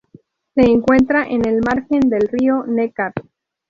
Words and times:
Se 0.55 0.63
encuentra 0.63 1.27
en 1.27 1.45
el 1.47 1.59
margen 1.61 1.99
del 2.09 2.27
río 2.27 2.63
Neckar. 2.65 3.13